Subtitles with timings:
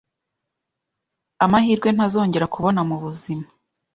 [1.43, 3.45] amahirwe ntazongera kubona mubuzima